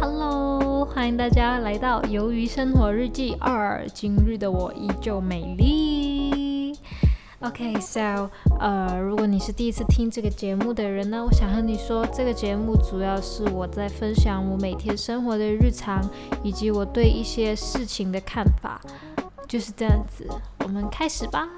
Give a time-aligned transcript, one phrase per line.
[0.00, 3.84] Hello，欢迎大家来到《鱿鱼生活日记二》。
[3.92, 6.78] 今日的我依旧美丽。
[7.40, 8.30] OK，so，
[8.60, 16.02] 呃，如果你是第一次听这个节目的人呢，我想和你说，这个节目主要是我在分享我每天生活的日常，
[16.42, 18.80] 以及我对一些事情的看法，
[19.46, 20.26] 就是这样子。
[20.64, 21.48] 我们开始吧。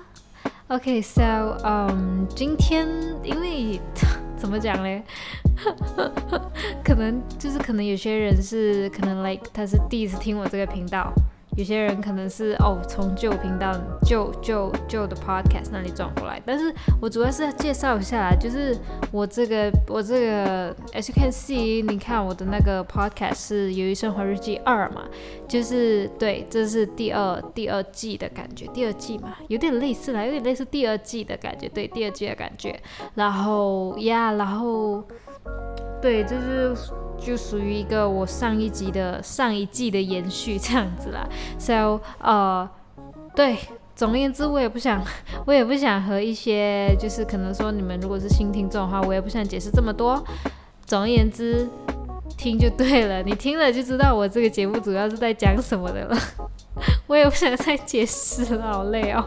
[0.68, 2.86] OK，so，嗯，今天
[3.24, 3.80] 因为
[4.36, 5.02] 怎么讲嘞？
[6.84, 11.12] 可能就是可能有些人是可能 like 他是第一次听我这个频道，
[11.60, 13.70] 有些人可能是哦从旧频道
[14.02, 18.74] 旧旧旧的 podcast 那里转过来，但是我主要是要介绍一下，就是
[19.12, 25.02] 我这个我这个 as you can see，你看我的那个 podcast 是《鱿鱼生活日记二》嘛，
[25.46, 32.80] 就是对，这是第二第二季的感觉，第二季嘛，有点类似啦，有点类似第二季的感觉，对，第二季的感觉，
[33.14, 35.04] 然后呀，然后。
[36.02, 36.74] 对，就是
[37.20, 41.28] 就属于一个我上一集的上一季的延续这样子啦。
[41.58, 42.68] So，呃，
[43.34, 43.58] 对，
[43.94, 45.04] 总而言之，我也不想，
[45.46, 50.22] 我也不想和一些就是可能说你们如果是新听众的话，我也不想解释这么多。
[50.86, 51.68] 总而言之，
[52.36, 56.18] 听就对了，你听了就知道我这个节目主要是在讲什么的了。
[57.06, 59.24] 我也不想再解释了，好累哦。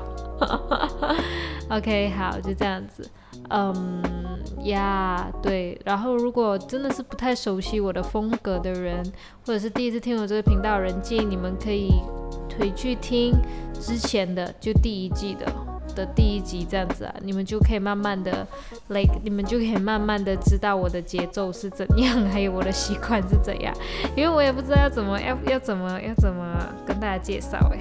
[1.69, 3.07] OK，好，就这样子。
[3.49, 4.01] 嗯
[4.63, 9.03] 呀，对，然后如果真的是不太熟悉我的风格的人，
[9.45, 11.89] 或者是第一次听我这个频道的人，建议你们可以
[12.57, 13.33] 回去听
[13.79, 15.45] 之前的，就第一季的
[15.95, 18.47] 的第一集这样子啊，你们就可以慢慢的
[18.87, 23.73] ，like，你们就可以慢慢的知道我的节奏是怎样， 还有我的习惯是怎样，
[24.15, 27.79] 因为我也不知道要怎么要要怎么要怎么跟大家介绍诶。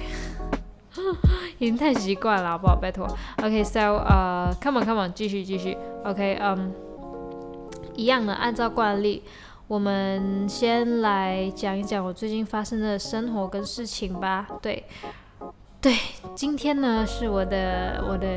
[1.57, 2.75] 已经太习惯了，好不好？
[2.75, 3.07] 拜托。
[3.43, 5.77] OK，so，呃，come on，come on，继续继续。
[6.03, 6.71] OK，嗯，
[7.95, 9.23] 一样的，按照惯例，
[9.67, 14.47] 我们先来讲一讲我最近发生的生活跟事情吧。
[14.61, 14.85] 对，
[15.81, 15.95] 对，
[16.35, 18.27] 今天呢是我的我的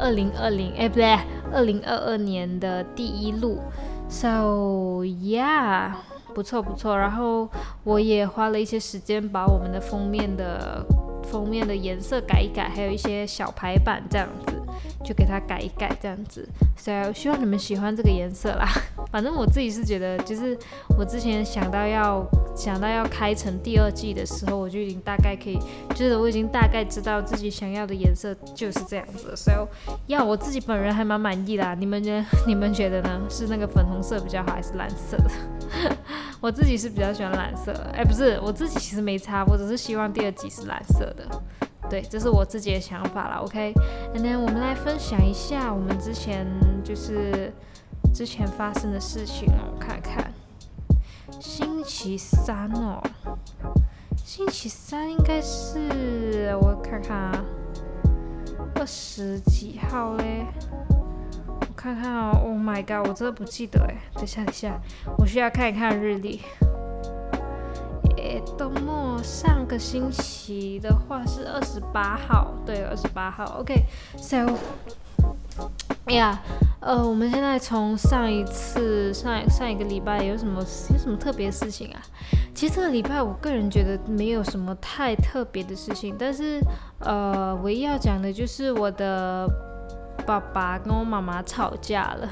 [0.00, 1.16] 二零二零，哎，不对，
[1.52, 3.60] 二零二二年的第一路。
[4.08, 5.92] So yeah，
[6.34, 6.98] 不错不错。
[6.98, 7.48] 然后
[7.84, 10.84] 我也花了一些时间把我们的封面的。
[11.22, 14.52] 封面的颜色改一改，还有一些小排版这样子，
[15.04, 16.48] 就给它改一改这样子。
[16.76, 18.68] 所以希望你们喜欢这个颜色啦。
[19.12, 20.56] 反正我自己是觉得，就是
[20.98, 22.24] 我之前想到要
[22.56, 25.58] 想到要开成第二季的时候，我就已经大概可以，
[25.90, 29.36] 就是我已经大概知道自己想要的颜色就是这样子。
[29.36, 29.56] 所以
[30.06, 31.74] 要我自己本人还蛮满意啦。
[31.74, 33.20] 你们觉 你们觉得呢？
[33.28, 35.30] 是那个粉红色比较好，还是蓝色的？
[36.40, 41.24] 我自己是比较喜欢蓝色，哎，不是，我自己其实没差，我只是希望第二集是蓝色的。
[41.90, 43.36] 对，这是我自己的想法啦。
[43.42, 46.46] OK，And then 我们来分享一下我们之前
[46.82, 47.52] 就是
[48.14, 50.32] 之前发生的事情哦，看看。
[51.40, 53.02] 星期三哦，
[54.24, 57.44] 星期三应该是我看看啊，
[58.76, 60.46] 二十几号嘞。
[61.82, 64.80] 看看哦，Oh my god，我真的不记得哎，等下等下，
[65.18, 66.40] 我需要看一看日历。
[68.16, 73.58] 诶，周末上个星期的话是二十八号，对，二十八号。
[73.58, 74.46] OK，so，
[76.04, 76.40] 哎呀，
[76.78, 82.00] 呃，我们现在从上一次上上一个礼拜有什么有什么特别事情啊？
[82.54, 86.60] 其实这个礼拜我个人觉得没有什么太特别的事情，但是
[87.00, 89.71] 呃，唯一要讲的就是我的。
[90.26, 92.28] 爸爸跟我妈妈吵架了，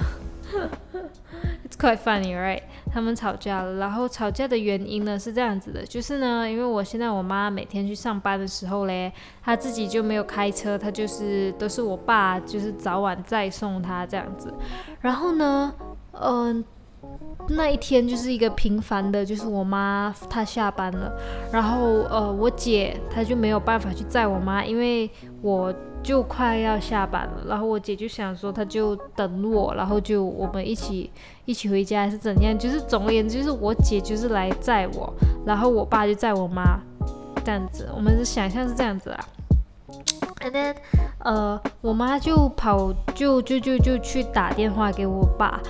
[1.68, 2.62] It's quite funny, right？
[2.92, 14.52] 他们吵架了，然后吵架的原因呢是这样子的，就是呢，因为我现在我妈每天去上班的时候嘞，她自己就没有开车，她就是都是我爸就是早晚再送她这样子，
[15.00, 15.74] 然后呢，
[16.12, 16.64] 嗯。
[17.48, 21.12] 那一天就是一个平凡的，就是我妈她下班了，
[21.50, 25.10] 然后呃我姐她就没有办法去载我妈，因为
[25.42, 31.10] 我就快要下班了，然后我姐就想说她就等我，然后就我们一起
[31.44, 35.12] 一起回家还是怎样，就是总而言之就是我姐就是来载我，
[35.44, 36.78] 然后我爸就载我妈
[37.44, 39.24] 这样子，我们的想象是这样子啊
[40.40, 40.74] ，and then
[41.24, 45.60] 呃我妈就跑就就就就去打电话给我爸。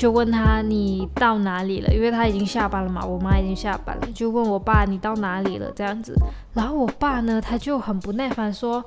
[0.00, 5.70] 就问他你到哪里了，因为他已经下班了嘛，我妈已经下班了，就问我爸你到哪里了？
[5.76, 6.14] 这样子，
[6.54, 8.82] 然后我爸呢他就很不耐烦说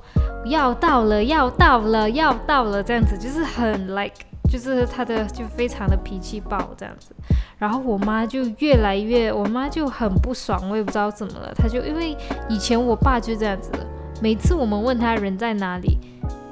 [0.46, 2.82] 要到了要到了要到了。
[2.82, 4.16] 这样子，就是很 like
[4.50, 7.14] 就是他的就非常的脾气暴这样子，
[7.58, 11.54] 然后我妈就越来越，我妈就很不爽，我也不知道怎么了。
[11.54, 12.16] 她就因为
[12.48, 13.70] 以前我爸就这样子，
[14.20, 15.96] 每次我们问他人在哪里，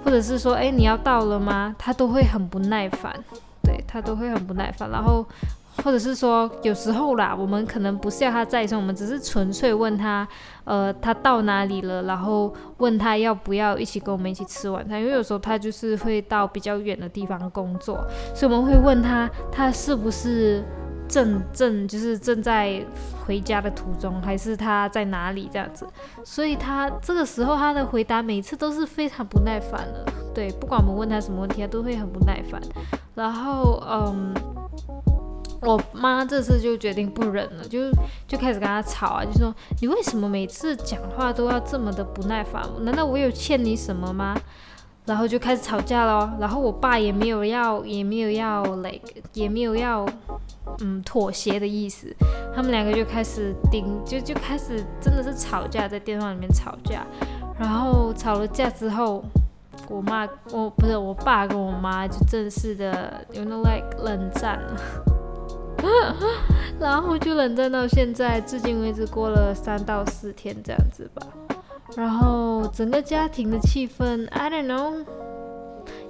[0.04, 1.74] 或者是说，哎，你要到了吗？
[1.76, 3.12] 他都会很不耐烦，
[3.92, 4.90] 他都会很不耐烦。
[4.90, 5.26] 然后。
[5.82, 10.28] 或者是说，有时候啦，我们可能不是要他再生，我们只是纯粹问他，
[10.64, 15.00] 呃，他到哪里了，然后问他要不要一起跟我们一起吃晚餐。
[15.00, 18.04] 因为有时候他就是会到比较远的地方工作，
[18.34, 20.62] 所以我们会问他，他是不是
[21.12, 22.82] 正正就是正在
[23.26, 25.86] 回家的途中，还是他在哪里这样子。
[26.24, 32.58] 所以他这个时候他的回答每次都是非常不耐烦的，对，不管我们问他什么问题，他都会很不耐烦。
[33.14, 34.34] 然后，嗯。
[35.64, 37.88] 我妈这次就决定不忍了，就
[38.26, 42.60] 就开始跟他吵啊，就说你为什么每次讲话都要这么的不耐烦？
[42.80, 44.36] 难道我有欠你什么吗？
[45.04, 46.36] 然后就开始吵架了。
[46.40, 49.00] 然后我爸也没有要，也没有要，like
[49.32, 50.06] 也没有要，
[50.80, 52.14] 嗯，妥协的意思。
[52.54, 57.06] 他们两个就开始顶，就就开始真的是吵架，在电话里面吵架。
[57.58, 59.22] 然后吵了架之后，
[59.88, 64.80] 我妈，我不是我爸跟我妈就正式的，you know like 冷战了。
[66.78, 71.26] 然后就冷战到现在，至今为止过了三到四天这样子吧。
[71.96, 75.04] 然后整个家庭的气氛，I don't know，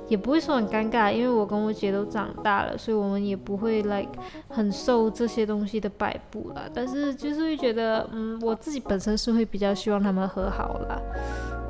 [0.08, 4.10] 也不会说很尴尬，因为我跟我姐都长大了，所以我们也不会 like
[4.48, 6.62] 很受这些东西的摆布啦。
[6.72, 11.00] 但是就是会觉得，嗯，我自己本身是会比较希望他们和好啦，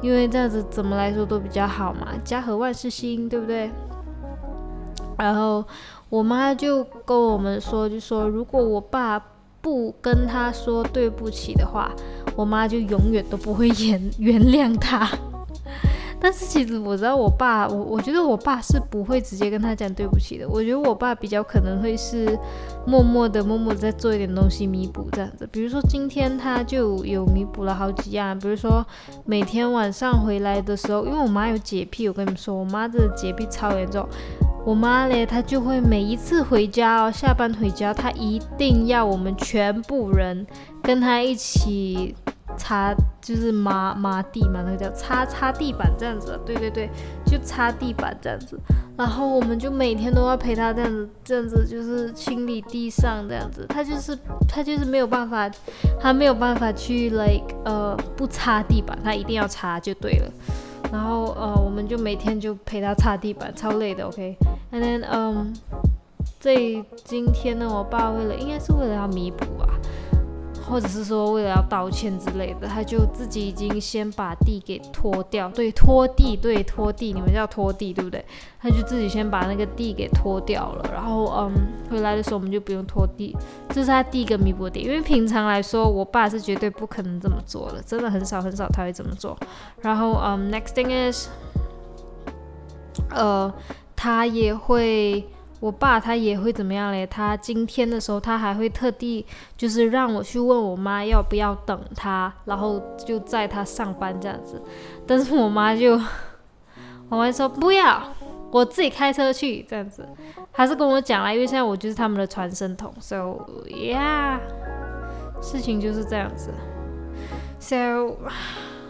[0.02, 3.70] 因为这样子怎么来说都比较好嘛，家和万事兴，对不对？
[5.18, 5.64] 然后。
[6.12, 9.18] 我妈就跟我们说，就说如果我爸
[9.62, 11.94] 不跟他说对不起的话，
[12.36, 15.08] 我妈就永远都不会原原谅他。
[16.22, 20.48] 但是其实我知道我爸，我我觉得我爸是不会直接跟他讲对不起的。
[20.48, 22.38] 我觉得我爸比较可能会是
[22.86, 25.48] 默默的、默默的在做一点东西弥补这样子。
[25.50, 28.86] 比如说今天他就有弥补了好几样，比如说
[29.24, 34.06] 每天晚上回来的时候，因为我妈有洁癖，我跟你们说，我妈的洁癖超严重。
[34.64, 40.46] 我妈嘞，她就会每一次回家哦，下班回家，她一定要我们全部人
[40.84, 42.14] 跟她一起
[42.56, 46.38] 擦，就是抹抹地嘛，那个叫擦擦地板这样子。
[46.44, 46.88] 对对对，
[47.26, 48.58] 就擦地板这样子。
[48.96, 53.66] 然后我们就每天都要陪他这样子，这样子就是清理地上这样子。
[53.69, 54.16] 他就是
[54.49, 55.50] 他就是没有办法，
[56.00, 60.31] 他没有办法去 like 呃不擦地板，他一定要擦就对了。
[60.93, 65.55] 然后呃，我们就每天就陪他擦地板，超累的，OK？And then 嗯，
[66.38, 69.66] 这今天呢，我爸为了应该是为了要弥补吧。
[70.72, 78.24] 或者是说为了要道歉之类的，他就自己已经先把地给拖掉，对，拖地，对，拖地，你们叫拖地，对不对？
[78.58, 81.52] 他就自己先把那个地给拖掉了，然后嗯，
[81.90, 83.36] 回来的时候我们就不用拖地，
[83.69, 89.36] 这是他第一个弥补点，因为平常来说，我爸是绝对不可能这么做的，真的很少很少他会这么做。
[89.82, 91.28] 然后嗯，next thing is，
[93.10, 93.52] 呃，
[93.94, 95.28] 他也会。
[95.62, 97.06] 我爸他也会怎么样嘞？
[97.06, 99.24] 他今天的时候，他还会特地
[99.56, 104.60] 就是让我去问我妈要不要等他，然后就载他上班这样子。
[105.06, 105.92] 但是我妈就，
[107.08, 108.02] 我妈说不要，
[108.50, 110.04] 我自己开车去这样子。
[110.50, 112.92] 还是跟我讲了，因为现在我就是他们的传声筒。
[112.98, 114.40] So yeah，
[115.40, 116.50] 事情就是这样子。
[117.60, 118.16] So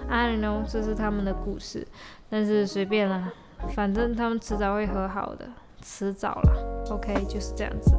[0.08, 1.86] I don't know，这是他们的故事，
[2.30, 3.30] 但是随便啦，
[3.74, 5.50] 反正他们迟早会和好的。
[5.82, 6.52] 迟早啦
[6.90, 7.92] ，OK，就是这样子。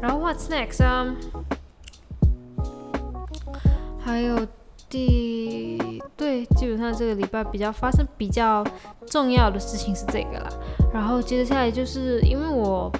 [0.00, 1.14] 然后 What's next 啊？
[3.98, 4.46] 还有
[4.88, 8.64] 第对，基本上这个礼拜比较发生比较
[9.06, 10.48] 重要的事情是这个啦。
[10.92, 12.92] 然后接下来就是因为我。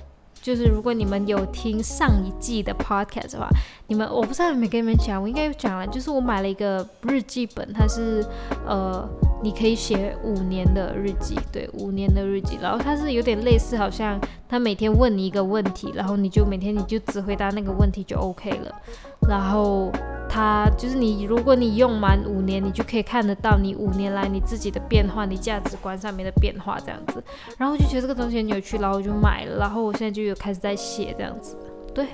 [0.42, 3.48] 就是如果你们有听上一季的 podcast 的话，
[3.92, 5.86] 你们我不知道有没有跟你们讲，我应该有讲了。
[5.86, 8.24] 就是我买了一个日记本，它是
[8.66, 9.06] 呃，
[9.42, 12.56] 你可以写五年的日记，对，五年的日记。
[12.62, 14.18] 然后它是有点类似，好像
[14.48, 18.74] 他每天问你一个问题，然后你就每天你就只回答那个问题就 OK 了。
[19.28, 19.92] 然后。
[20.34, 27.22] 它就是你，如果你用满五年，你就可以看得到你五年来你自己的变化，你价值观上面的变化这样子。
[27.58, 29.58] 然后我就觉得这个东西很有趣，然后我就买了。
[29.58, 31.54] 然后我现在就有开始在写这样子。
[31.94, 32.06] 对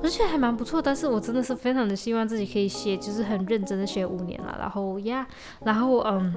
[0.00, 4.56] 我就觉得还蛮不错，但是我真的是非常的希望自己可以写，就是很认真的写五年了。
[4.58, 5.26] 然后呀，
[5.64, 6.34] 然后嗯，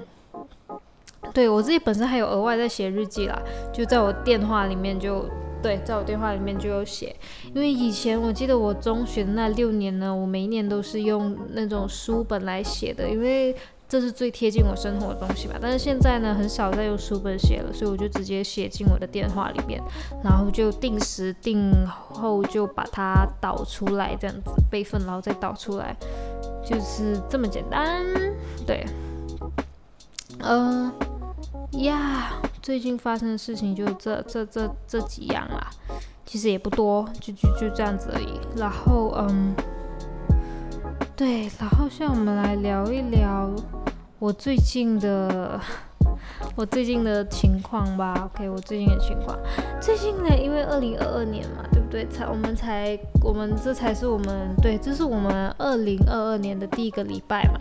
[1.33, 3.39] 对我自己本身还有额外在写日记啦，
[3.73, 5.25] 就在我电话里面就。
[5.61, 7.13] 对，在我电话里面就有写，
[7.53, 13.53] 因为以前我记得我中学那六年呢，我每一年都是用那种书本来写的，因为
[13.89, 15.55] 这是最贴近我生活的东西吧。
[15.59, 19.81] 但是现在呢，很少再用书本写了，所以我就直接写进我的电话里面，
[20.23, 25.97] 然后就定时定后就把它导出来，这样子备份，然后再导出来，
[26.63, 28.05] 就是这么简单。
[28.67, 28.85] 对，
[30.41, 30.93] 嗯，
[31.71, 35.67] 呀，最近发生的事情就这这这这几样啦，
[36.27, 38.39] 其实也不多，就就就这样子而已。
[38.55, 39.55] 然后，嗯。
[41.19, 43.53] 对，然后现在我们来聊一聊
[44.19, 45.59] 我最近的
[46.55, 48.13] 我最近的情况吧。
[48.33, 49.37] OK，我最近的情况，
[49.81, 52.07] 最近呢，因为二零二二年嘛，对不对？
[52.07, 57.59] 才我们才我们这才是我们对，这是我们二零二二年的第一个礼拜嘛。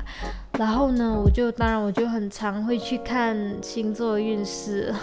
[0.56, 4.94] 然后呢，我就当然我就很常会去看星座运势，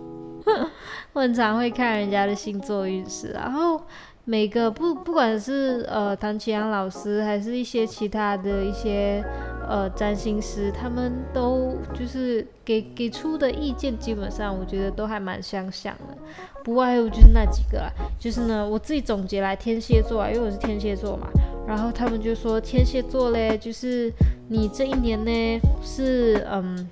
[1.14, 3.80] 我很常会看人家的星座运势，然后。
[4.28, 9.24] 每个不不管是呃唐启阳老师，还是一些其他的一些
[9.68, 16.16] 呃占星师，他们都就是给给出的意见，基本上我觉得都还蛮相像的。
[16.64, 21.28] 不外乎就是那几个啊，就是呢我自己总结来，天蝎座啊，因为我是天蝎座嘛，
[21.68, 24.12] 然后他们就说天蝎座嘞，就是
[24.48, 26.90] 你这一年呢是嗯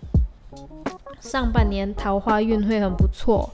[1.18, 3.52] 上半年桃花运会很不错。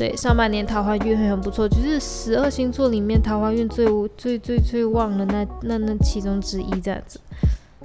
[0.00, 7.20] 对，上半年桃花运会很不错，就是十二星座里面桃花运最最最最旺的那那那其中之一这样子。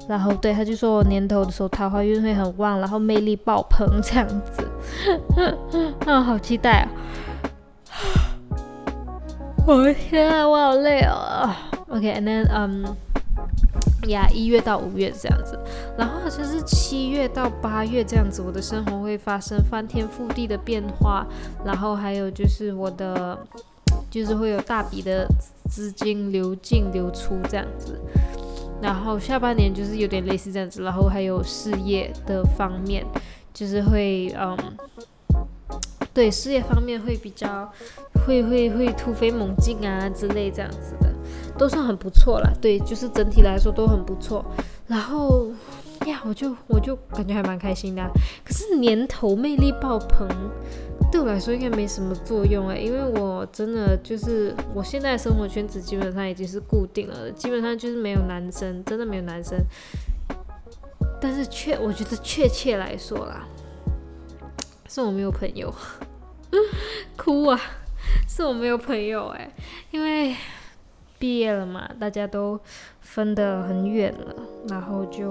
[0.07, 4.65] 然后对，他就说我年头的时候桃花运会很旺，然后魅力爆棚这样子。
[6.07, 6.87] 啊，好期待啊！
[9.67, 11.53] 我的天啊，我好累哦。
[11.89, 12.95] OK，and then um。
[14.09, 15.59] 呀，一月到五月这样子，
[15.97, 21.25] 然后好像是七月到八月这样子，我的生活会发生翻天覆地的变化，
[21.63, 23.37] 然后还有就是我的，
[24.09, 25.27] 就是会有大笔的
[25.69, 27.99] 资金流进流出这样子，
[28.81, 33.05] 然后下半年就是有点类似这样子，然后还有事业的方面，
[33.53, 34.57] 就是会嗯，
[36.13, 37.71] 对事业方面会比较
[38.25, 41.14] 会会会突飞猛进啊之类这样子的。
[41.57, 44.43] 都算很不错了，对，就是整体来说都很不错。
[44.87, 45.49] 然后
[46.05, 48.03] 呀，我就我就感觉还蛮开心的。
[48.43, 50.27] 可是年头魅力爆棚，
[51.11, 59.57] 对我来说应该没什么作用哎，因为我真的就是我现在生活圈子基本上已经是固定了，基本上就是没有男生，真的没有男生。
[61.21, 63.47] 但是确，我觉得确切来说啦，
[64.87, 65.73] 是我没有朋友，
[67.17, 67.59] 哭啊，
[68.27, 69.49] 是我没有朋友哎，
[69.91, 70.35] 因为。
[71.17, 72.59] 毕业了嘛，大家都
[73.01, 74.35] 分得很远了，
[74.67, 75.29] 然后就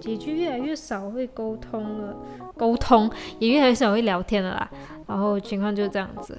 [0.00, 2.16] 几句越来越少会沟通了，
[2.56, 4.70] 沟通也越来越少会聊天了啦，
[5.06, 6.38] 然后情况就是这样子，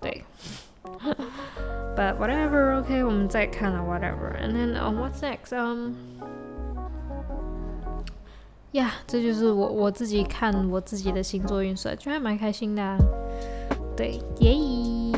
[0.00, 0.24] 对。
[1.94, 5.52] But whatever, OK，我们再看了 whatever, and then um, what's next?
[5.52, 5.92] Um,
[8.72, 12.96] yeah，这就是我我自己看我自己的星座运势，就还蛮开心的，
[13.94, 15.12] 对，耶耶。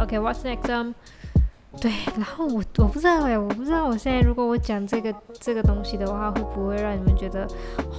[0.00, 0.70] OK，what's next?
[0.70, 0.92] Um，
[1.80, 7.46] 对，然后我我不知道哎，我不知道我现在如果我讲这个这个东西的话，会不会让你们觉得，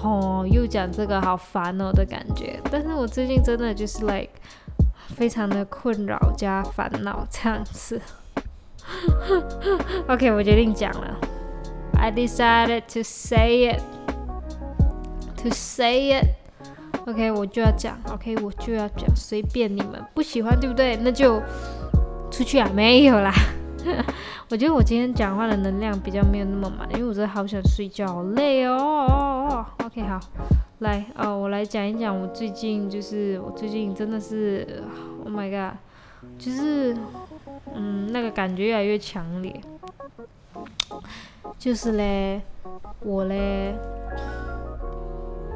[0.02, 2.60] 哦，又讲这个好烦哦的感觉？
[2.72, 4.30] 但是我最近真的就是 like
[5.16, 8.02] 非常的困扰加烦恼这样子。
[10.08, 11.18] OK，我决定讲了
[11.98, 13.82] ，I decided to say it,
[15.42, 16.45] to say it.
[17.08, 20.96] OK，我就要讲，OK，我就要讲，随便你们不喜欢对不对？
[20.98, 21.42] 那就。
[22.32, 22.70] 出去啊？
[22.74, 23.32] 没有啦。
[24.50, 29.66] 我觉得我今天讲话的能量比较没有那么满，因为我真的好想睡觉，好累哦。
[29.86, 30.20] OK，好，
[30.80, 34.84] 来，哦，我来讲一讲我最近，就是我最近真的是
[35.24, 35.78] ，Oh my god，
[36.38, 36.98] 就是，
[37.74, 39.62] 嗯，那个感觉越来越强烈。
[41.58, 42.42] 就是嘞，
[43.02, 43.76] 我嘞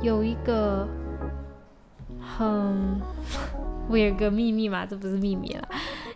[0.01, 0.87] 有一个
[2.37, 3.01] 哼，
[3.89, 5.67] 我有个秘密嘛，这不是秘密了。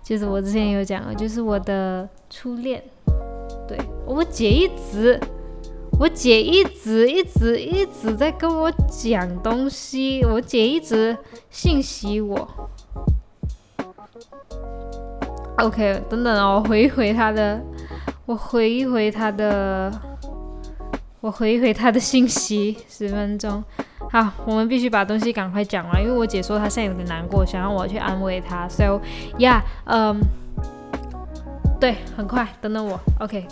[0.01, 2.83] 就是我之前有讲过，就是我的初恋，
[3.67, 5.19] 对我姐一直，
[5.99, 11.17] 我姐一直一直一直在跟我讲东西，我姐一直
[11.49, 12.47] 信息我。
[15.59, 17.61] OK，等等啊，我回一回她的，
[18.25, 19.89] 我回一回她的，
[21.21, 23.63] 我回一回她的信息，十分钟。
[24.13, 28.69] 好，我们必须把东西赶快讲完，因为我姐说她现在有点难过，想让我去安慰她。
[28.69, 29.01] So
[29.39, 30.21] yeah，嗯，
[31.79, 33.47] 对，很快，等等我，OK。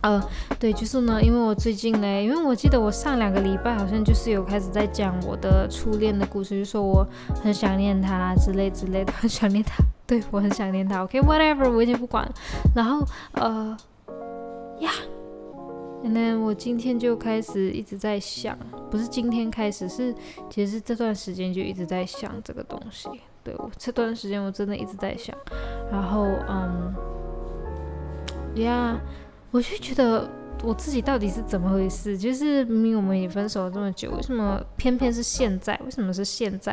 [0.00, 0.22] 呃，
[0.60, 7.04] 对，就是呢，因为我最近呢，因为我记得我上两个礼拜好像就是有开始在讲我的初恋的故事，就说我
[7.42, 9.74] 很想念他之类之类的，很想念他，
[10.06, 11.02] 对我很想念他。
[11.02, 12.32] OK，whatever，我已经不管了。
[12.76, 13.76] 然后，呃，
[14.78, 14.92] 呀。
[16.04, 18.58] 那我今天就开始一直在想，
[18.90, 20.14] 不是今天开始，是
[20.50, 23.08] 其实这段时间就一直在想这个东西。
[23.44, 25.36] 对我这段时间我真的一直在想，
[25.90, 26.94] 然后嗯，
[28.56, 29.00] 呀，
[29.50, 30.30] 我就觉得
[30.62, 32.16] 我自己到底是怎么回事？
[32.16, 35.80] 就是明明我们也分手了这么久，为什么偏偏是现在？
[35.84, 36.72] 为什么是现在？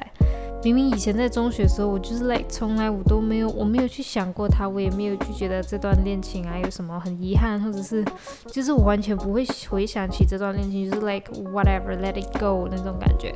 [0.61, 8.03] 明明以前在中学的时候，我就是 like 从来我都没有，我没有去想过他，我也没有去觉得这段恋情啊有什么很遗憾，或者是
[8.47, 13.33] 就是我完全不会回想起这段恋情，就是 like whatever let it go 那种感觉。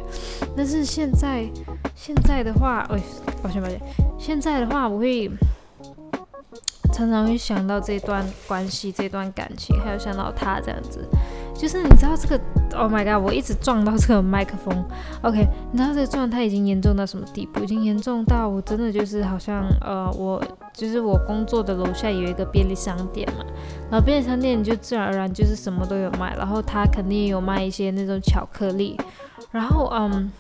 [0.56, 1.50] 但是现在
[1.96, 3.02] 现在的话，哎，
[3.42, 3.80] 抱歉抱歉，
[4.20, 5.32] 现在的话我会
[6.92, 11.08] 常常会想到这段关系、这段感情，还有想到他这样子。
[11.56, 12.40] 就是你知道这个
[12.76, 13.24] ，Oh my god！
[13.24, 14.84] 我一直撞到这个麦克风。
[15.22, 17.64] OK，你知道这个状态已经严重到什么地步？
[17.64, 20.44] 已经严重到我真的就是好像呃，我
[20.74, 23.46] 就是我工作的楼下有一个便利商店嘛，
[23.90, 29.00] 然后便利商店就自然而然就是什么都有卖，然后他肯定也有卖一些那种巧克力，
[29.52, 30.32] 然后嗯。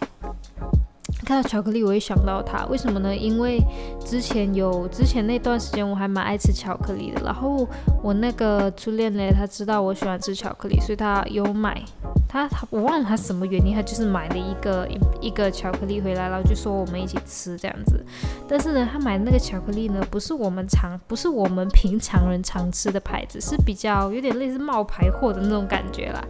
[1.24, 3.15] 看到巧克力，我会想到他，为什么呢？
[3.15, 3.60] 因为
[4.06, 7.22] 之前有之前那段时间，我还蛮爱吃巧克力的。
[7.24, 7.68] 然后
[8.01, 11.82] 我那个初恋嘞，他知道我喜欢吃巧克力，所以他有买。
[12.27, 18.03] 他他我忘了他什么原因，他就是买了一个一一个巧克力回来，然后就说我们一起吃这样子。
[18.48, 26.25] 但是呢，他买那个巧克力呢，不是我们常不是我们平常人常吃的牌子，是比较有点类似冒牌货的那种感觉啦。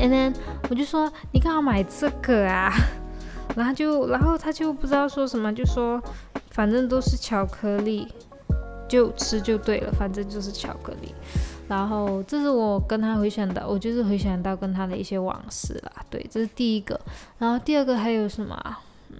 [0.00, 0.34] And then
[0.70, 2.72] 我就说你干嘛买这个啊？
[3.58, 6.00] 然后就，然后他就不知道说什么，就说
[6.52, 8.06] 反正都是巧克力，
[8.88, 11.12] 就吃就对了，反正就是巧克力。
[11.66, 15.92] 然后这是我跟他回想到，我就是回想到跟他的一些往事啦。
[16.08, 16.98] 对，这是第一个。
[17.38, 18.56] 然后第二个还有什么？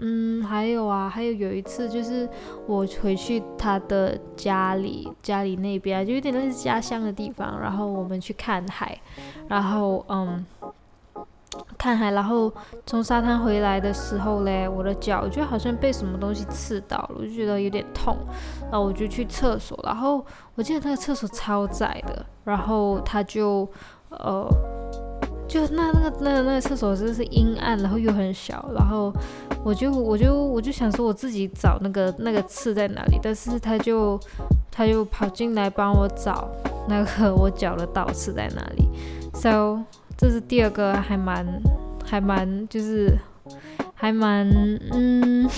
[0.00, 2.28] 嗯，还有啊，还有有一次就是
[2.66, 8.96] 我回去他的家里，家里那边就有点类似家乡的地方，然后我们去看海，
[9.48, 10.46] 然后嗯。
[11.78, 12.52] 看海，然后
[12.84, 18.16] 从沙滩回来的时候嘞，我的脚就好像被什么东西刺到了，我就觉得有点痛，
[18.62, 20.24] 然后我就去厕所，然后
[20.56, 23.66] 我记得那个厕所超窄的，然后他就
[24.10, 24.44] 呃，
[25.46, 29.12] 就那那个那那个厕所真的是阴暗，然后又很小，然后
[29.64, 34.18] 我就我就我就想说我自己找那个那个刺在哪里，但是他就
[34.70, 36.48] 他就跑进来帮我找
[36.88, 38.88] 那个我脚的倒刺在哪里
[39.32, 39.78] ，so。
[40.18, 41.46] 这是第二个，还蛮
[42.04, 43.16] 还蛮就是
[43.94, 44.44] 还蛮
[44.90, 45.48] 嗯，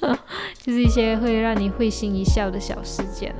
[0.62, 3.34] 就是一些会让你会心一笑的小事件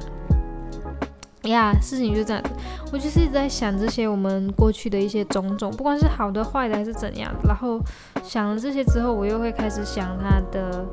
[1.45, 2.51] 呀，事情就这样子，
[2.93, 7.33] 我就是一直在想这些我们过去的一些种种，不管是好的坏的还是怎样。
[7.45, 7.81] 然后
[8.25, 10.85] 想了这些之后，我又会开始想他的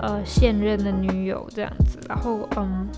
[0.00, 1.96] 呃现任的女友这样子。
[2.08, 2.88] 然后嗯。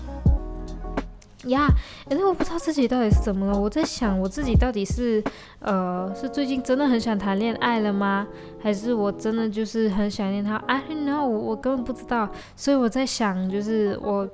[1.45, 1.67] 呀，
[2.09, 3.59] 因为我不知道自己到底是怎么了。
[3.59, 5.23] 我在想，我自己到底是，
[5.59, 8.25] 呃，是最近真的很想谈恋爱了吗？
[8.61, 12.29] 还是我真的就是很想念他？I don't know，我根本不知道。
[12.55, 14.27] 所以我在想，就是我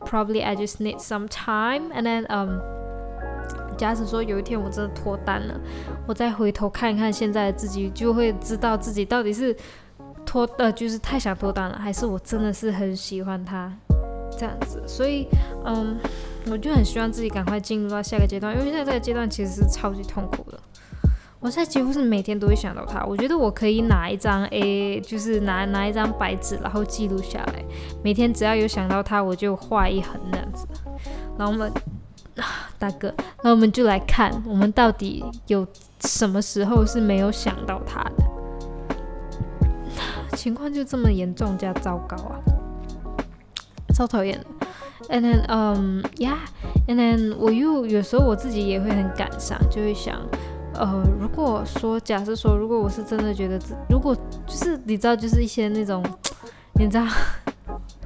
[0.00, 2.58] probably I just need some time，and then um，
[3.78, 5.54] 假使说有一天我真的脱单了，
[6.08, 9.54] 我再回头看一看现在的自己，就会知道自己到底是
[10.26, 13.72] 脱呃，就是太想脱单了，还是我真的是很喜欢他
[14.36, 14.82] 这样子。
[14.86, 15.28] 所以，
[15.64, 15.96] 嗯。
[16.46, 20.58] 我就很希望自己赶快进入到下个阶段，因为现在这个阶段其实是超级痛苦的。
[21.38, 23.02] 我现在几乎是每天都会想到他。
[23.04, 27.64] 我觉得我可以拿一张 A，就是拿拿一张白纸，然后记录下来。
[28.02, 30.66] 每天只要有想到他，我就画一横那样子。
[31.38, 31.72] 然后我们，
[32.78, 35.66] 大哥，那我们就来看，我们到底有
[36.00, 38.24] 什么时候是没有想到他的？
[40.36, 42.36] 情况就这么严重加糟糕啊！
[43.94, 44.46] 超讨厌的。
[45.10, 46.38] And then, um, yeah.
[46.86, 50.20] And then 我又有时候我自己也会很感伤，就会想，
[50.74, 54.14] 呃，如果说假设说，如果我是真的觉得，如果
[54.46, 56.04] 就是你知道，就是一些那种，
[56.78, 57.04] 你知道，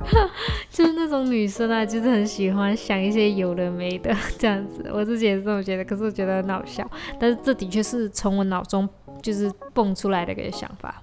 [0.70, 4.90] 就是那种女生啊，就是很喜欢想一些有的没的 这样子。
[4.92, 6.88] 我自己也是这么觉得，可是我觉得很好笑。
[7.20, 8.88] 但是这的确是从我脑中
[9.20, 11.02] 就是蹦出来的一个想法，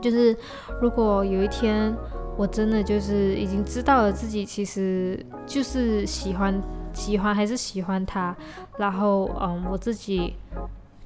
[0.00, 0.36] 就是
[0.80, 1.94] 如果有一天。
[2.36, 6.60] 我真的就是已经知道了自己其实就是喜欢
[6.92, 8.36] 喜欢还是喜欢他，
[8.76, 10.34] 然后嗯，我自己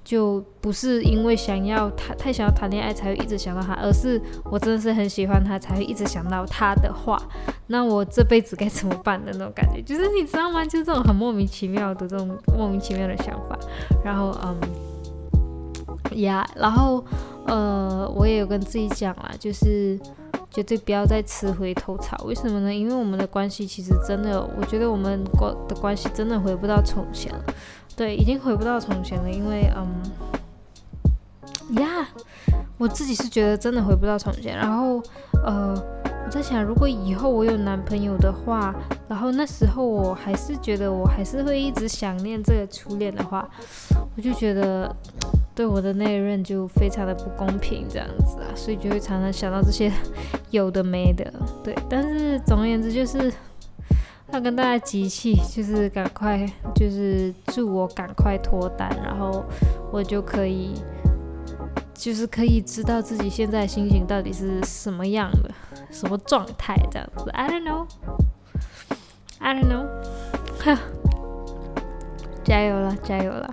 [0.02, 4.18] 就不是因为想要谈太想要谈恋爱才会一直想到他，而是
[4.50, 7.22] 我真的是很喜欢他才会一直想到他的话，
[7.66, 10.64] 那我这辈子该怎么办的那种感觉，就是你知道吗？
[10.64, 13.58] 就是这种很莫名其妙的这种莫名其妙的想法，
[14.02, 14.56] 然后嗯，
[16.16, 17.04] 呀，然后
[17.46, 19.98] 呃，我也有跟自己讲啦，就是。
[20.50, 22.24] 绝对不要再吃回头草。
[22.24, 22.74] 为什么呢？
[22.74, 27.44] 因为我们的关系其实真的，我觉得我们关的关系真的回不到从前了。
[27.94, 30.02] 对，已经回不到从前了，因为嗯，
[31.82, 32.08] 呀，
[32.78, 34.56] 我自己是觉得真的回不到从前。
[34.56, 35.02] 然后
[35.44, 35.76] 呃。
[36.28, 38.74] 我在想，如果以后我有男朋友的话，
[39.08, 43.48] 然后那时候我还是觉得我还是会一直想念这个初恋的话，
[44.14, 44.94] 我就觉得
[45.54, 49.90] 对我的那一任就非常的不公平这样子啊，所以就会常常想到这些
[50.52, 51.32] 有的没的。
[51.64, 53.32] 对，但是总而言之就是
[54.30, 59.42] 要跟大家集气，就是赶快就是祝我赶快脱单，然后
[59.90, 60.74] 我就可以
[61.98, 65.50] 就是可以知道自己现在心情到底是什么样的。
[65.90, 67.86] 什么状态这样子？I don't know.
[69.38, 70.78] I don't know.
[72.44, 73.52] 加油了，加油了。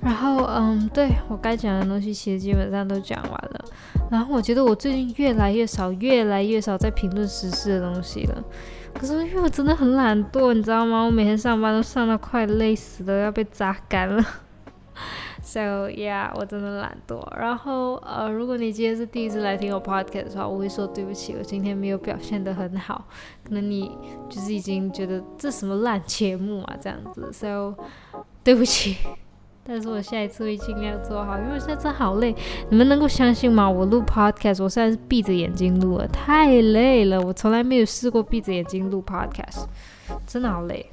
[0.00, 3.64] 然后，嗯，对我该讲的东西其实基本上都讲完了。
[4.10, 8.44] 然后我觉得我最近越来越少，越来越少在评论时事的东西了。
[8.92, 11.02] 可是因为我真的很懒惰，你知道吗？
[11.02, 14.24] 我每天上班都上到快累死了，要被榨干了。
[15.54, 17.24] So yeah，我真的懒惰。
[17.38, 23.04] 然后呃，如果你今天是第一次来听我 podcast 的话，我会说对不起，我今天没有表现得很好。
[23.44, 23.96] 可能你
[24.28, 27.76] 就是已经觉得这什么烂节目啊这样子，So
[28.42, 28.96] 对不起。
[29.62, 32.34] 但是我下一次会尽量做好，因为现在真好累。
[32.70, 33.70] 你们能够相信吗？
[33.70, 37.20] 我录 podcast，我现在是闭着眼睛录了，太累了。
[37.20, 39.66] 我从来没有试过闭着眼睛录 podcast，
[40.26, 40.90] 真的好累。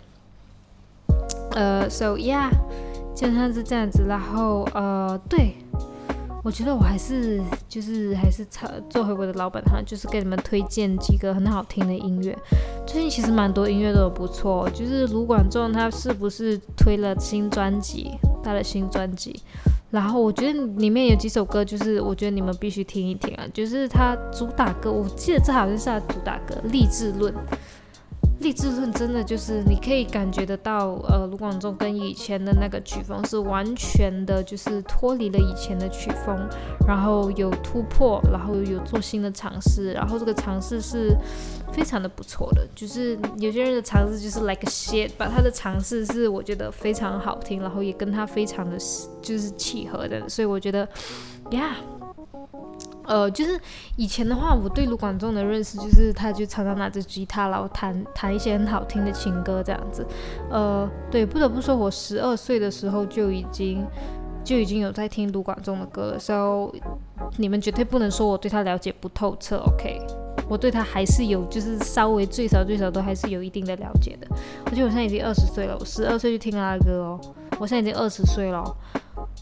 [1.53, 2.51] 呃，So yeah。
[3.21, 5.53] 基本上是这样子，然后呃，对
[6.43, 8.43] 我觉得我还是就是还是
[8.89, 12.35] 做回我的老本行，就是给你们推荐几个很好听的音乐。
[12.87, 18.09] 最近其实蛮多音乐都不错，就是卢广仲他是不是推了新专辑，
[18.43, 19.39] 他的新专辑，
[19.91, 27.31] 然后我觉得里面有几首歌，就是我觉得你们必须听一听啊，就是他主打歌，我记得这好像是他主打歌《励志论》。
[28.41, 36.37] 励志论真的就是你可以感觉得到，呃，卢广仲跟以前的那个曲风是完全的，就是脱离了以前的曲风，
[36.87, 41.15] 然后有突破，然后有做新的尝试，然后这个尝试是
[41.71, 42.67] 非常的不错的。
[42.75, 48.75] 就是有些人的尝试就是 like shit，把他的尝试是我觉得非常好听，然后也跟他非常的
[49.21, 50.87] 就是契合的，所以我觉得
[51.51, 51.75] ，yeah。
[53.05, 53.59] 呃，就是
[53.95, 60.05] 以前的话，我对卢广仲的认识就是，他就常常拿着吉他，然后弹弹一些很好听的情歌这样子。
[60.49, 63.85] 呃，对，不得不说，我十二岁的时候就已经
[64.43, 66.19] 就已经有在听卢广仲的歌了。
[66.19, 66.71] So，
[67.37, 69.99] 你们绝对不能说我对他了解不透彻，OK？
[70.47, 74.27] 我对他还是有，就是稍微最少最少都还是有一定的了解的。
[74.65, 77.19] 而且我现在已经二十岁了，我十二岁就听他的歌哦，
[77.57, 78.63] 我现在已经二十岁了。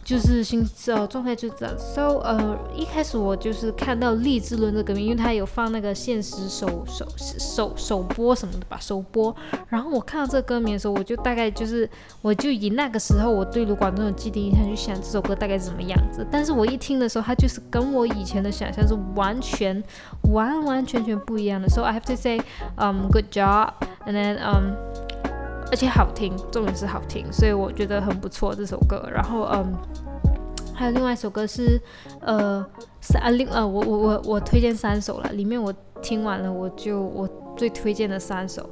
[0.04, 9.36] 就是心呃状态就这样，so 呃一开始我就是看到励志论这个名，因为他有放那个现实首首首首播什么的吧，首播。
[9.68, 11.88] 然后我看到这个歌名的时候，我就大概就是
[12.22, 16.26] 我就以那个时候我对卢广仲的既定印象去想这首歌大概是什么样子。
[16.32, 19.84] 但是我一听的时候，它就是跟我以前的想象是完全
[20.32, 21.70] 完完全全不一样的。
[21.70, 22.40] So I have to say,
[22.78, 23.74] um, good job,
[24.08, 24.74] and then um.
[25.72, 29.08] 而且好听，重点是好听，所以我觉得很不错这首歌。
[29.14, 29.74] 然后，嗯，
[30.74, 31.80] 还有另外一首歌是，
[32.22, 32.66] 呃，
[33.02, 38.68] 三另呃，我我我我推荐三首了，里面我听完了，我就我最推荐的三首。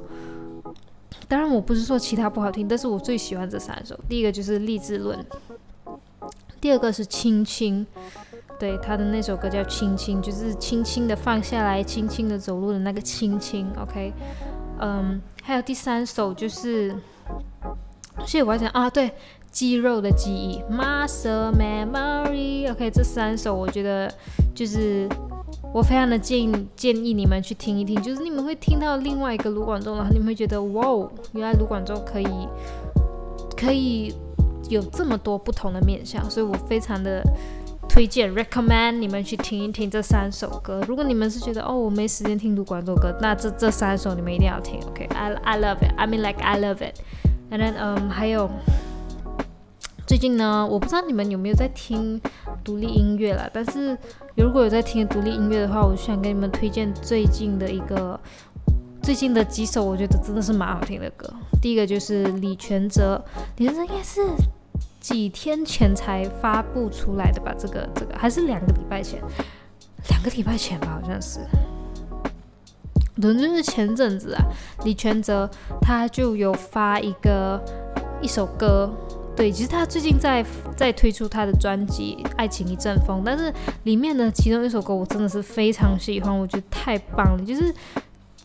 [1.28, 3.98] 当然，我不是说其他不好听，但是我最喜欢这三首。
[4.08, 5.18] 第一个就是《励志论》，
[6.60, 7.86] 第二个是《轻轻》，
[8.58, 13.70] 对他的那首歌叫《轻轻》，就是轻轻的放下来，轻轻的走路的那个轻轻。
[13.78, 14.12] OK，
[14.80, 15.20] 嗯。
[15.42, 16.94] 还有第三首就是，
[18.26, 19.10] 所以我要讲啊，对，
[19.50, 24.12] 肌肉的记忆，muscle memory，OK，这三首我觉得
[24.54, 25.08] 就是
[25.72, 32.28] 我非常的建议建议你们去听一听，就是你们会听到另外一个卢广仲，然后你们会觉得哇哦，原来卢广仲可以
[33.56, 34.14] 可以
[34.68, 37.22] 有这么多不同的面相，所以我非常的。
[37.88, 40.80] 推荐 recommend 你们去听一听这三首歌。
[40.86, 44.78] 如果你们是觉得哦我没时间听读广州歌，那这这三首你们一定要听。
[44.88, 45.92] OK，I I love it.
[45.96, 46.94] I mean like I love it.
[47.50, 48.48] And then 嗯还有
[50.06, 52.20] 最近呢，我不知道你们有没有在听
[52.62, 53.96] 独立音乐啦，但是
[54.36, 58.18] 如果有在听独立音乐的话，我想给你们推荐最近的一个
[59.02, 61.28] 最近的几首，我觉得真的是蛮好听的歌。
[61.60, 63.22] 第一个就是李全哲，
[63.56, 64.22] 李全哲应该是。
[65.08, 67.54] 几天前才发布出来的吧？
[67.58, 69.18] 这个这个还是两个礼拜前，
[70.10, 71.40] 两个礼拜前吧，好像是。
[73.14, 74.44] 反正就是前阵子啊，
[74.84, 75.48] 李全哲
[75.80, 77.58] 他就有发一个
[78.20, 78.94] 一首歌
[79.34, 80.44] 对，其实他最近在
[80.76, 83.50] 在推出他的专辑《爱情一阵风》，但是
[83.84, 87.74] 里面呢，其中一首歌我真的是非常喜欢，我觉得太棒了，就是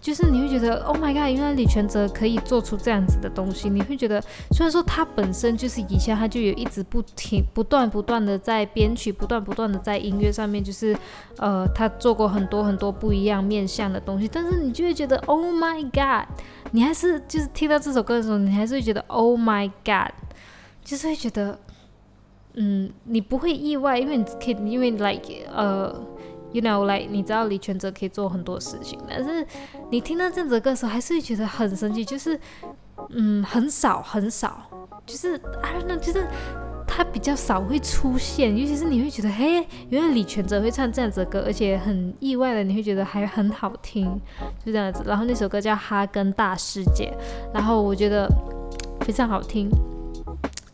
[0.04, 3.70] 就是你会觉得，Oh my god，原来李全哲可以做出这样子的东西。
[3.70, 10.94] 你会觉得，虽然说他本身就是以前他就有一直不停、不断、不断的在编曲，不断、不断的在音乐上面，就是
[11.38, 16.28] 呃，他做过很多很多不一样面向的东西，但是你就会觉得，Oh my god，
[16.72, 20.12] 你还是就是听到这首歌的时候，你还是会觉得，Oh my god。
[20.84, 21.58] 就是会觉得，
[22.56, 25.96] 嗯，你不会意外，因为你可以，因为 like 呃
[26.54, 29.46] ，you know like 你知道李全哲可以做很多事情，但是
[29.92, 32.40] 你听到这样子的歌时候，还是会觉得很神奇，就是
[33.10, 34.62] 嗯，很少很少，
[35.06, 36.26] 就是啊，那就是
[36.88, 44.06] 他比较少会出现，尤其是你会觉得，嘿，原来李全哲会唱这样子的歌，而且很意外的，你会觉得还很好听，
[44.64, 45.04] 就这样子。
[45.06, 47.12] 然后那首歌叫《哈根大世界》，
[47.54, 48.30] 然后我觉得
[49.02, 49.70] 非常好听。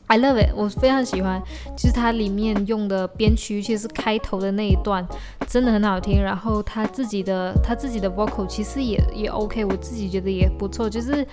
[0.09, 1.39] I love it，我非常喜欢，
[1.77, 5.05] 就是它里面用的编曲，尤其是开头的那一段，
[5.47, 6.19] 真的很好听。
[6.19, 11.23] 然后他自己的他自己的 vocal 其实也也 OK，我自己觉得也不错，就是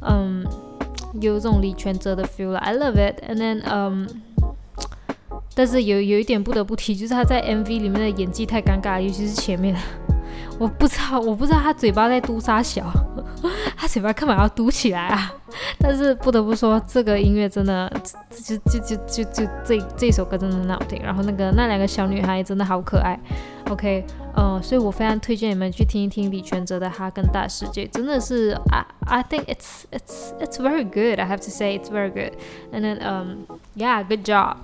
[0.00, 0.44] 嗯，
[1.20, 2.58] 有这种李全哲的 feel 了。
[2.58, 4.08] I love it，and then 嗯，
[5.54, 9.76] 但是有有一点不得不提，就是他在 MV 里面的演技太尴尬，尤其是前面。
[10.58, 12.84] 我不知道，我不知道他嘴巴在嘟啥小，
[13.76, 15.32] 他嘴巴干嘛要嘟起来啊？
[15.78, 17.90] 但是不得不说，这个音乐真的，
[18.30, 21.02] 就就就就就这这首歌真的很好听。
[21.02, 23.18] 然后那个那两个小女孩真的好可爱。
[23.70, 24.04] OK，
[24.36, 31.18] 嗯，所以我非常推荐你们去听一听李全哲的《哈根大世界》，真的是 I I think it's it's it's very good.
[31.18, 32.32] I have to say it's very good.
[32.72, 34.56] And then um yeah, good job.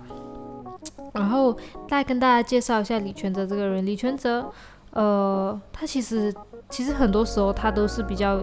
[1.13, 1.57] 然后
[1.89, 4.53] 再跟大家介绍一下李全哲这个人，李全哲。
[4.93, 6.35] 呃，他其实
[6.69, 8.43] 其实很多时候他都是比较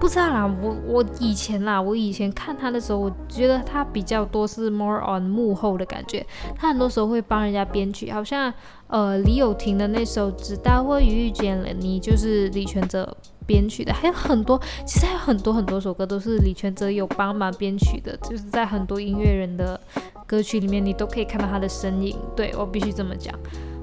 [0.00, 0.50] 不知道啦。
[0.62, 6.24] 我我以前啦，我以前看他的时候，我觉得他比较多是 more on 幕后的感觉。
[6.56, 8.52] 他很多时候会帮人家编曲，好像
[8.86, 13.14] 呃李友廷的那首《直到我遇见了你》就是李全哲
[13.46, 13.92] 编曲的。
[13.92, 19.78] 还有很多，其实还有很多很多首歌都是李全哲有帮忙编曲的，就是在很多音乐人的
[20.26, 22.16] 歌曲里面，你都可以看到他的身影。
[22.34, 23.34] 对我必须这么讲。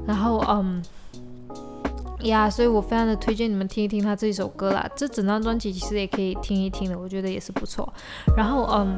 [0.08, 0.84] 然后嗯。
[2.24, 4.90] 呀，所以我非常的推荐你们听一听他这一首歌啦。
[4.96, 7.92] 这整张专辑其实也可以听一听的，我觉得也是不错。
[8.36, 8.98] 然后，嗯，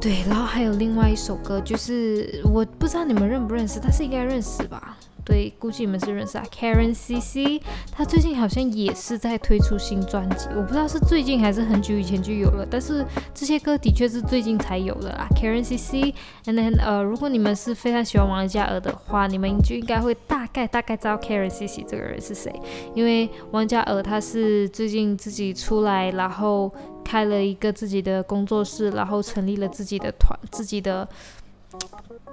[0.00, 4.96] 对，然后还有另外一首歌，就是我不知道你们认不认识，但是应该认识吧。
[5.30, 7.62] 所以，估计你们是认识啊，Karen CC，
[7.92, 22.52] 他最近好像也是在推出新专辑，我不知道是最近还是很久以前就有了，但是这些歌的确是最近才有的啦，Karen CC，and then 呃，如果你们是非常喜欢王嘉尔的话，你们就应该会大概大概知道 Karen CC 这个人是谁，
[22.96, 31.08] 因为王嘉尔他是最近自己出来，然后开了一个自己的工作室，然后成立了自己的团，自己的。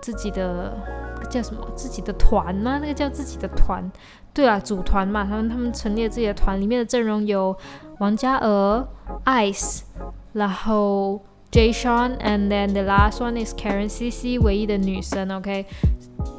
[0.01, 0.77] 自己的
[1.29, 1.67] 叫什么？
[1.75, 2.79] 自己的团吗？
[2.81, 3.83] 那个叫自己的团。
[4.33, 7.57] 对啊，组团嘛，他们他们成立了自己的团，里面的阵容有
[7.99, 8.87] 王嘉尔、
[9.25, 9.81] Ice，
[10.33, 11.21] 然后
[11.51, 15.31] Jay Sean，and then the last one is Karen CC，唯一的女生。
[15.31, 15.65] OK。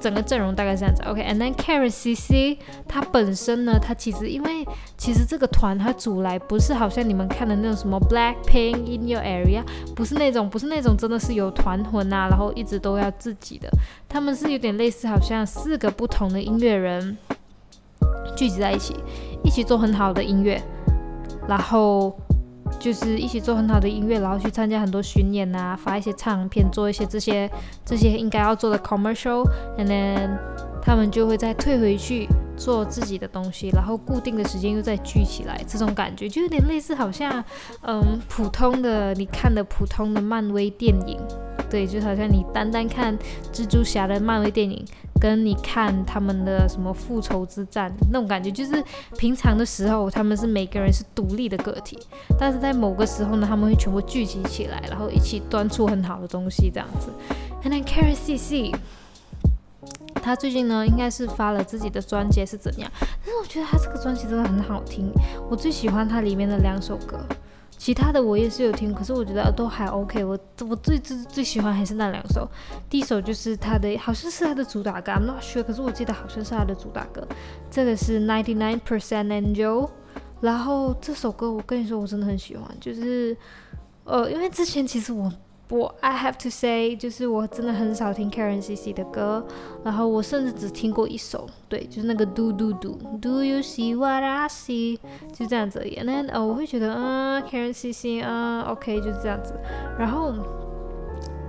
[0.01, 9.63] 整个阵容大概是这样子，OK，and then Karen CC，她本身呢，她其实因为其实这个团它组来不是好像你们看的那种什么 Blackpink in your area，
[9.95, 13.69] 不是那种不是那种真的是有团魂啊，然后一直都要自己的，
[14.09, 17.17] 他们是有点类似好像四个不同的音乐人
[18.37, 18.95] 聚集在一起，
[19.43, 20.63] 一起做很好的音乐，
[21.49, 22.17] 然后。
[22.79, 27.51] 就是一起做很好的音乐，然后去参加很多巡演啊，发一些唱片，做一些这些
[27.85, 30.31] 这些应该要做的 commercial，and then
[30.83, 37.43] 他们就会再退回去做自己的东西，然后固定的时间又再聚起来，这种感觉就有点类似，好像
[37.83, 41.19] 嗯普通的你看的普通的漫威电影，
[41.71, 43.17] 对，就好像你单单看
[43.53, 44.85] 蜘蛛侠的漫威电影。
[45.21, 48.81] 跟你看他们的什么复仇之战那种感觉，就是
[49.17, 51.99] 平常的时候他们是每个人是独立的个体，
[52.39, 57.11] 但是在某个时候呢，他们会全部聚集起来，然后一起端出很好的东西这样子。
[57.65, 58.73] And then Karen CC，
[60.19, 62.91] 他最近呢应该是发了自己的专辑是怎样？
[63.25, 65.11] 但是我觉得他这个专辑真的很好听，
[65.51, 67.19] 我最喜欢他里面的两首歌。
[67.77, 70.25] 其他的我也是有听，可是我觉得都还 OK。
[70.25, 70.37] 我
[70.69, 72.49] 我最最最喜欢还是那两首，
[72.91, 77.27] 第一首就是他的，好像是他的主打歌，I'm not sure，可是我记得好像是他的主打歌。
[77.71, 79.89] 这个是 Ninety Nine Percent Angel，
[80.41, 83.37] 然后这首歌我跟你说我真的很喜欢，就是
[84.03, 85.33] 呃，因为之前其实我。
[85.71, 89.47] 我 I have to say，就是我真的很少听 Karen CC 的歌，
[89.85, 94.99] 然后我甚至只听过一首，对，就是那个 Do Do Do，Do you see what I see？
[95.33, 96.01] 就这样子而已。
[96.05, 99.55] 那呃，我会觉得，嗯，Karen CC，嗯，OK，就是这样子。
[99.99, 100.33] 然后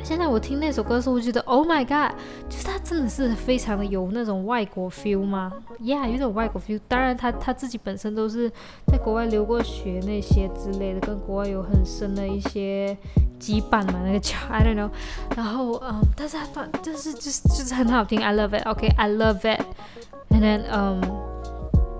[0.02, 2.18] 现在我听那首歌的时候，我觉得 Oh my God，
[2.50, 6.80] 就是他真的是非常的有那种外国 feel 吗？Yeah，有种外国 feel。
[6.88, 8.50] 当然，他他自己本身都是
[8.88, 12.98] 在国外留过学那些之类的，跟国外有很深的一些
[13.40, 14.90] 羁绊嘛，那个叫 I don't know。
[15.36, 18.66] 然后嗯，但是他反就是就是就是很好听，I love it。
[18.68, 19.62] OK，I love it。
[20.32, 21.02] And then 嗯，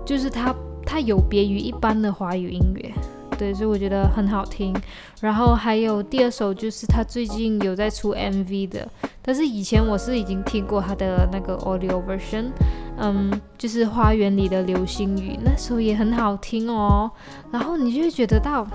[0.04, 2.92] 就是他他有别于一般的华语音乐。
[3.40, 4.76] 对，所以我觉得很好听。
[5.22, 8.86] 然后还有第二首，就是他最近有在出 MV 的，
[9.22, 12.50] 但是以前我是已经听过他的那个 audio version，
[12.98, 17.10] 嗯，就是花园里的流星雨，那时候也很好听哦。
[17.50, 18.66] 然后你就会觉得到，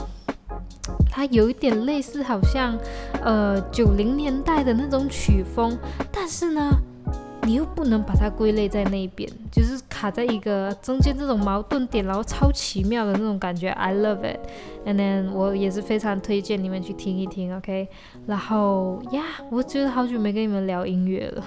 [1.11, 2.75] 它有一点类似，好像
[3.21, 5.77] 呃九零年代的那种曲风，
[6.11, 6.71] 但是呢。
[7.45, 17.87] 你又不能把它归类在那边，就是卡在一个中间这种矛盾点，然后超奇妙的那种感觉，I love it，and then 我也是非常推荐你们去听一听，OK，
[18.25, 21.43] 然后呀，我觉得好久没跟你们聊音乐了，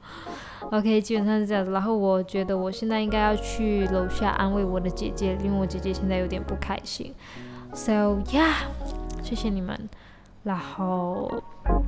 [0.70, 7.14] OK，基本上是这样子，然后我觉得我现在应该要去楼下安慰我的姐姐，因为我姐姐现在有点不开心
[7.72, 8.52] ，So yeah，
[9.22, 9.88] 谢谢你们，
[10.42, 11.42] 然后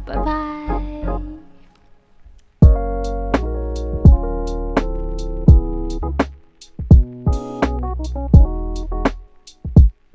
[0.06, 1.45] 拜拜。